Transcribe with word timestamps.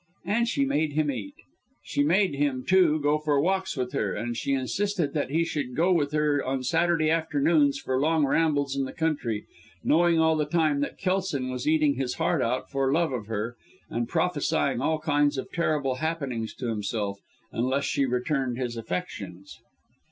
And 0.25 0.47
she 0.47 0.65
made 0.65 0.93
him 0.93 1.11
eat. 1.11 1.35
She 1.83 2.01
made 2.03 2.33
him, 2.33 2.65
too, 2.65 2.99
go 3.01 3.19
for 3.19 3.39
walks 3.39 3.77
with 3.77 3.93
her, 3.93 4.13
and 4.15 4.35
she 4.35 4.51
insisted 4.53 5.13
that 5.13 5.29
he 5.29 5.45
should 5.45 5.75
go 5.75 5.93
with 5.93 6.11
her 6.11 6.43
on 6.43 6.63
Saturday 6.63 7.11
afternoons 7.11 7.77
for 7.77 7.99
long 7.99 8.25
rambles 8.25 8.75
in 8.75 8.85
the 8.85 8.93
country, 8.93 9.45
knowing 9.83 10.17
all 10.19 10.35
the 10.35 10.45
time 10.47 10.79
that 10.79 10.97
Kelson 10.97 11.51
was 11.51 11.67
eating 11.67 11.97
his 11.97 12.15
heart 12.15 12.41
out 12.41 12.67
for 12.67 12.91
love 12.91 13.11
of 13.13 13.27
her, 13.27 13.55
and 13.91 14.09
prophesying 14.09 14.81
all 14.81 14.97
kinds 14.97 15.37
of 15.37 15.51
terrible 15.51 15.93
happenings 15.93 16.55
to 16.55 16.67
himself, 16.67 17.19
unless 17.51 17.83
she 17.85 18.03
returned 18.07 18.57
his 18.57 18.77
affections. 18.77 19.59